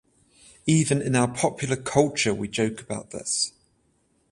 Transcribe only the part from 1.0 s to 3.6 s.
our popular culture we joke about this.